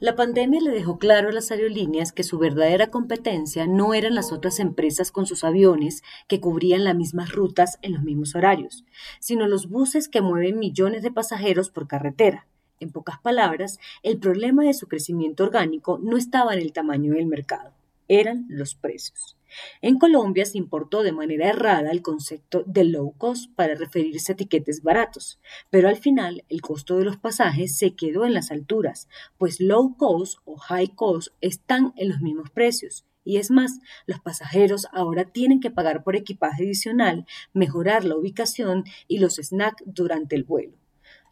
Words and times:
La 0.00 0.14
pandemia 0.14 0.60
le 0.60 0.70
dejó 0.70 0.96
claro 0.96 1.30
a 1.30 1.32
las 1.32 1.50
aerolíneas 1.50 2.12
que 2.12 2.22
su 2.22 2.38
verdadera 2.38 2.86
competencia 2.86 3.66
no 3.66 3.94
eran 3.94 4.14
las 4.14 4.30
otras 4.30 4.60
empresas 4.60 5.10
con 5.10 5.26
sus 5.26 5.42
aviones 5.42 6.04
que 6.28 6.38
cubrían 6.38 6.84
las 6.84 6.94
mismas 6.94 7.32
rutas 7.32 7.80
en 7.82 7.94
los 7.94 8.04
mismos 8.04 8.36
horarios, 8.36 8.84
sino 9.18 9.48
los 9.48 9.68
buses 9.68 10.08
que 10.08 10.20
mueven 10.20 10.60
millones 10.60 11.02
de 11.02 11.10
pasajeros 11.10 11.70
por 11.70 11.88
carretera. 11.88 12.46
En 12.78 12.92
pocas 12.92 13.18
palabras, 13.18 13.80
el 14.04 14.18
problema 14.18 14.62
de 14.62 14.74
su 14.74 14.86
crecimiento 14.86 15.42
orgánico 15.42 15.98
no 16.00 16.16
estaba 16.16 16.54
en 16.54 16.60
el 16.60 16.72
tamaño 16.72 17.14
del 17.14 17.26
mercado, 17.26 17.72
eran 18.08 18.46
los 18.48 18.74
precios. 18.74 19.36
En 19.80 19.98
Colombia 19.98 20.44
se 20.44 20.58
importó 20.58 21.02
de 21.02 21.12
manera 21.12 21.48
errada 21.48 21.90
el 21.90 22.02
concepto 22.02 22.64
de 22.66 22.84
low 22.84 23.14
cost 23.16 23.54
para 23.54 23.74
referirse 23.74 24.32
a 24.32 24.34
etiquetes 24.34 24.82
baratos, 24.82 25.40
pero 25.70 25.88
al 25.88 25.96
final 25.96 26.44
el 26.48 26.60
costo 26.60 26.98
de 26.98 27.04
los 27.04 27.16
pasajes 27.16 27.76
se 27.76 27.94
quedó 27.94 28.24
en 28.24 28.34
las 28.34 28.50
alturas, 28.50 29.08
pues 29.38 29.60
low 29.60 29.96
cost 29.96 30.38
o 30.44 30.56
high 30.56 30.94
cost 30.94 31.28
están 31.40 31.92
en 31.96 32.10
los 32.10 32.20
mismos 32.20 32.50
precios. 32.50 33.04
Y 33.24 33.36
es 33.36 33.50
más, 33.50 33.78
los 34.06 34.20
pasajeros 34.20 34.86
ahora 34.92 35.26
tienen 35.26 35.60
que 35.60 35.70
pagar 35.70 36.02
por 36.02 36.16
equipaje 36.16 36.64
adicional, 36.64 37.26
mejorar 37.52 38.04
la 38.04 38.16
ubicación 38.16 38.84
y 39.06 39.18
los 39.18 39.36
snacks 39.36 39.82
durante 39.84 40.34
el 40.34 40.44
vuelo. 40.44 40.78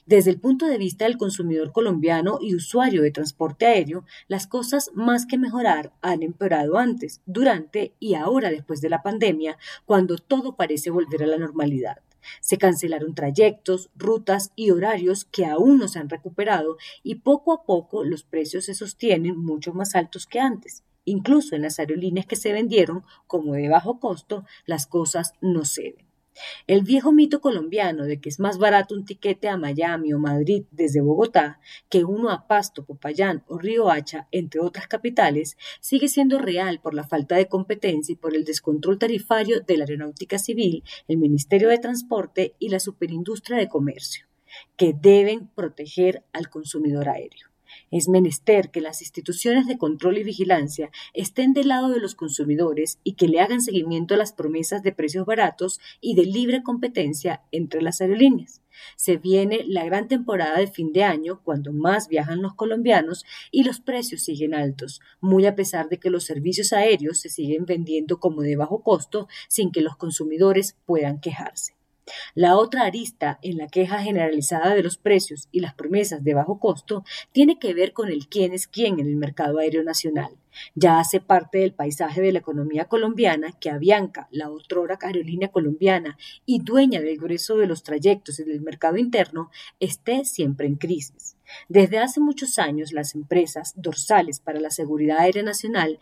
Desde 0.07 0.31
el 0.31 0.39
punto 0.39 0.67
de 0.67 0.79
vista 0.79 1.05
del 1.05 1.19
consumidor 1.19 1.73
colombiano 1.73 2.39
y 2.41 2.55
usuario 2.55 3.03
de 3.03 3.11
transporte 3.11 3.67
aéreo, 3.67 4.05
las 4.29 4.47
cosas 4.47 4.93
más 4.95 5.27
que 5.27 5.37
mejorar 5.37 5.93
han 6.01 6.23
empeorado 6.23 6.79
antes, 6.79 7.23
durante 7.27 7.93
y 7.99 8.15
ahora 8.15 8.51
después 8.51 8.81
de 8.81 8.89
la 8.89 9.03
pandemia, 9.03 9.59
cuando 9.85 10.17
todo 10.17 10.55
parece 10.55 10.91
volver 10.91 11.25
a 11.25 11.27
la 11.27 11.39
normalidad. 11.39 11.97
Se 12.41 12.57
cancelaron 12.57 13.17
trayectos, 13.17 13.91
rutas 13.97 14.53
y 14.55 14.71
horarios 14.71 15.25
que 15.25 15.45
aún 15.45 15.79
no 15.79 15.89
se 15.89 15.99
han 15.99 16.09
recuperado 16.09 16.77
y 17.03 17.17
poco 17.17 17.53
a 17.53 17.65
poco 17.65 18.05
los 18.05 18.23
precios 18.23 18.67
se 18.67 18.75
sostienen 18.75 19.37
mucho 19.37 19.73
más 19.73 19.97
altos 19.97 20.29
que 20.29 20.39
antes. 20.39 20.85
Incluso 21.05 21.57
en 21.57 21.63
las 21.63 21.81
aerolíneas 21.81 22.27
que 22.27 22.37
se 22.37 22.53
vendieron 22.53 23.03
como 23.27 23.55
de 23.55 23.69
bajo 23.69 23.99
costo, 23.99 24.45
las 24.67 24.87
cosas 24.87 25.33
no 25.41 25.65
ceden. 25.65 26.06
El 26.67 26.83
viejo 26.83 27.13
mito 27.13 27.41
colombiano 27.41 28.05
de 28.05 28.21
que 28.21 28.29
es 28.29 28.41
más 28.41 28.59
barato 28.59 28.95
un 28.95 29.05
tiquete 29.05 29.49
a 29.49 29.57
Miami 29.57 30.13
o 30.13 30.19
Madrid 30.19 30.65
desde 30.71 31.01
Bogotá 31.01 31.61
que 31.89 32.05
uno 32.05 32.31
a 32.31 32.47
Pasto, 32.47 32.85
Popayán 32.85 33.45
o 33.47 33.59
Río 33.59 33.91
Hacha, 33.91 34.29
entre 34.31 34.61
otras 34.61 34.87
capitales, 34.89 35.57
sigue 35.81 36.09
siendo 36.09 36.39
real 36.39 36.81
por 36.81 36.95
la 36.95 37.05
falta 37.05 37.37
de 37.37 37.49
competencia 37.49 38.13
y 38.13 38.17
por 38.17 38.35
el 38.35 38.45
descontrol 38.45 38.99
tarifario 38.99 39.61
de 39.61 39.77
la 39.77 39.85
aeronáutica 39.85 40.39
civil, 40.39 40.83
el 41.09 41.19
Ministerio 41.19 41.69
de 41.69 41.79
Transporte 41.79 42.55
y 42.59 42.69
la 42.69 42.81
Superindustria 42.81 43.59
de 43.59 43.69
Comercio, 43.69 44.27
que 44.77 44.93
deben 44.93 45.49
proteger 45.49 46.25
al 46.33 46.49
consumidor 46.51 47.09
aéreo. 47.09 47.56
Es 47.91 48.09
menester 48.09 48.71
que 48.71 48.81
las 48.81 49.01
instituciones 49.01 49.67
de 49.67 49.79
control 49.79 50.19
y 50.19 50.25
vigilancia 50.25 50.91
estén 51.15 51.53
del 51.53 51.69
lado 51.69 51.89
de 51.91 52.01
los 52.01 52.15
consumidores 52.15 52.99
y 53.05 53.15
que 53.15 53.29
le 53.29 53.41
hagan 53.41 53.61
seguimiento 53.61 54.15
a 54.15 54.19
las 54.19 54.33
promesas 54.33 54.83
de 54.83 54.93
precios 54.93 55.27
baratos 55.27 55.81
y 56.01 56.15
de 56.15 56.27
libre 56.27 56.63
competencia 56.63 57.43
entre 57.53 57.83
las 57.83 58.01
aerolíneas. 58.01 58.63
Se 58.97 59.17
viene 59.17 59.65
la 59.67 59.85
gran 59.85 60.09
temporada 60.09 60.59
de 60.59 60.67
fin 60.67 60.93
de 60.93 61.03
año, 61.03 61.41
cuando 61.43 61.73
más 61.73 62.09
viajan 62.09 62.43
los 62.43 62.55
colombianos 62.55 63.25
y 63.51 63.65
los 63.65 63.81
precios 63.81 64.23
siguen 64.23 64.55
altos, 64.55 65.01
muy 65.21 65.47
a 65.47 65.55
pesar 65.55 65.89
de 65.89 65.99
que 65.99 66.11
los 66.11 66.25
servicios 66.25 66.73
aéreos 66.73 67.21
se 67.21 67.29
siguen 67.29 67.65
vendiendo 67.65 68.21
como 68.21 68.43
de 68.43 68.57
bajo 68.57 68.83
costo 68.83 69.29
sin 69.49 69.73
que 69.73 69.81
los 69.81 69.97
consumidores 69.97 70.77
puedan 70.85 71.21
quejarse. 71.21 71.76
La 72.35 72.57
otra 72.57 72.85
arista 72.85 73.39
en 73.43 73.57
la 73.59 73.67
queja 73.69 73.99
generalizada 73.99 74.75
de 74.75 74.83
los 74.83 74.97
precios 74.97 75.49
y 75.51 75.61
las 75.61 75.75
promesas 75.75 76.23
de 76.23 76.35
bajo 76.35 76.59
costo 76.61 77.05
tiene 77.33 77.59
que 77.59 77.75
ver 77.75 77.93
con 77.93 78.09
el 78.09 78.29
quién 78.29 78.53
es 78.53 78.69
quién 78.69 79.01
en 79.01 79.07
el 79.07 79.17
mercado 79.17 79.59
aéreo 79.59 79.83
nacional. 79.83 80.37
Ya 80.75 80.99
hace 80.99 81.21
parte 81.21 81.59
del 81.59 81.75
paisaje 81.75 82.21
de 82.21 82.33
la 82.33 82.39
economía 82.39 82.87
colombiana 82.87 83.53
que 83.53 83.71
Avianca, 83.71 84.29
la 84.31 84.51
otrora 84.51 84.99
aerolínea 85.01 85.49
colombiana 85.49 86.17
y 86.45 86.61
dueña 86.61 87.01
del 87.01 87.19
grueso 87.19 87.57
de 87.57 87.67
los 87.67 87.83
trayectos 87.83 88.41
en 88.41 88.51
el 88.51 88.61
mercado 88.61 88.97
interno, 88.97 89.51
esté 89.81 90.25
siempre 90.25 90.67
en 90.67 90.77
crisis. 90.77 91.37
Desde 91.69 91.99
hace 91.99 92.21
muchos 92.21 92.59
años, 92.59 92.93
las 92.93 93.15
empresas 93.15 93.75
dorsales 93.77 94.41
para 94.41 94.61
la 94.61 94.71
seguridad 94.71 95.19
aérea 95.19 95.43
nacional, 95.43 95.99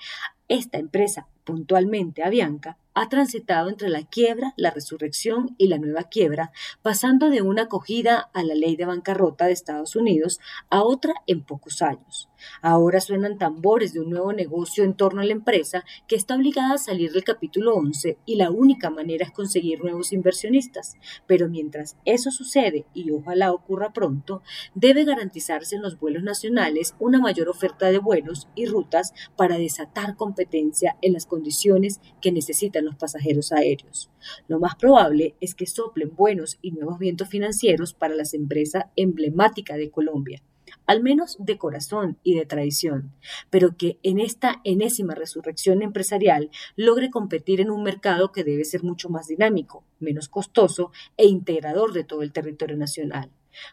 esta 0.49 0.79
empresa, 0.79 1.29
puntualmente 1.45 2.23
Avianca, 2.23 2.79
ha 2.95 3.09
transitado 3.09 3.69
entre 3.69 3.89
la 3.89 4.03
quiebra, 4.03 4.55
la 4.57 4.71
resurrección 4.71 5.55
y 5.59 5.69
la 5.69 5.79
nueva 5.79 6.05
quiebra, 6.05 6.53
pasando 6.83 7.31
de 7.31 7.43
una 7.43 7.63
acogida 7.63 8.31
a 8.33 8.43
la 8.43 8.55
ley 8.55 8.77
de 8.77 8.87
bancarrota 8.87 9.47
de 9.47 9.53
Estados 9.53 9.97
Unidos 9.97 10.41
a 10.71 10.83
otra 10.83 11.15
en 11.27 11.43
pocos 11.43 11.83
años. 11.83 12.29
Ahora 12.63 13.01
suenan 13.01 13.39
tambores 13.39 13.93
de 13.93 14.01
un 14.01 14.11
nuevo 14.11 14.33
negocio 14.33 14.85
en 14.85 14.95
torno 14.95 15.21
a 15.21 15.25
la 15.25 15.33
empresa 15.33 15.85
que 16.07 16.17
está 16.17 16.37
obligada 16.37 16.75
a 16.75 16.79
salir 16.79 17.13
del 17.13 17.25
capítulo 17.25 17.75
11 17.75 18.19
y 18.27 18.37
la 18.37 18.51
única 18.51 18.91
manera 18.91 19.27
es 19.27 19.33
conseguir 19.33 19.83
nuevos 19.83 20.13
inversionistas. 20.13 20.97
Pero 21.27 21.49
mientras 21.49 21.97
eso 22.05 22.31
sucede, 22.31 22.87
y 22.95 23.11
ojalá 23.11 23.53
ocurra 23.53 23.93
pronto, 23.93 24.43
debe 24.75 25.05
garantizarse 25.05 25.77
en 25.77 25.83
los 25.83 25.99
vuelos 25.99 26.23
nacionales 26.23 26.95
una 26.99 27.21
mayor 27.21 27.49
oferta 27.49 27.91
de 27.91 27.99
vuelos 27.99 28.49
y 28.55 28.67
rutas 28.67 29.13
para 29.37 29.59
desatar 29.59 30.17
competencia 30.17 30.97
en 31.03 31.13
las 31.13 31.27
condiciones 31.27 32.01
que 32.21 32.33
necesitan 32.33 32.85
los 32.85 32.97
pasajeros 32.97 33.53
aéreos. 33.53 34.11
Lo 34.49 34.59
más 34.59 34.77
probable 34.77 35.35
es 35.41 35.55
que 35.55 35.67
soplen 35.67 36.15
buenos 36.15 36.59
y 36.63 36.71
nuevos 36.71 36.99
vientos 36.99 37.29
financieros 37.29 37.95
para 37.95 38.15
las 38.15 38.35
empresas 38.35 38.85
emblemáticas 38.97 39.77
de 39.77 39.91
Colombia 39.91 40.43
al 40.87 41.03
menos 41.03 41.37
de 41.39 41.59
corazón 41.59 42.19
y 42.23 42.35
de 42.35 42.47
tradición, 42.47 43.13
pero 43.51 43.77
que 43.77 43.99
en 44.03 44.19
esta 44.19 44.61
enésima 44.65 45.15
resurrección 45.15 45.83
empresarial 45.83 46.51
logre 46.77 47.11
competir 47.11 47.61
en 47.61 47.71
un 47.71 47.83
mercado 47.83 48.33
que 48.33 48.45
debe 48.45 48.65
ser 48.65 48.83
mucho 48.83 49.09
más 49.09 49.29
dinámico, 49.29 49.85
menos 50.01 50.29
costoso 50.29 50.93
e 51.17 51.27
integrador 51.27 51.93
de 51.93 52.05
todo 52.05 52.23
el 52.23 52.33
territorio 52.33 52.77
nacional. 52.77 53.31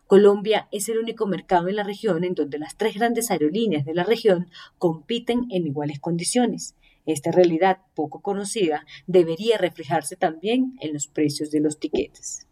Colombia 0.08 0.68
es 0.72 0.90
el 0.90 1.00
único 1.00 1.26
mercado 1.26 1.68
en 1.68 1.76
la 1.76 1.84
región 1.84 2.24
en 2.24 2.36
donde 2.36 2.60
las 2.60 2.78
tres 2.78 2.96
grandes 2.96 3.32
aerolíneas 3.32 3.86
de 3.86 3.94
la 3.94 4.04
región 4.04 4.50
compiten 4.78 5.48
en 5.50 5.66
iguales 5.66 6.00
condiciones. 6.00 6.76
Esta 7.06 7.32
realidad 7.32 7.80
poco 7.96 8.22
conocida 8.22 8.86
debería 9.08 9.58
reflejarse 9.58 10.16
también 10.16 10.76
en 10.82 10.94
los 10.94 11.08
precios 11.08 11.50
de 11.50 11.62
los 11.62 11.80
tiquetes. 11.80 12.48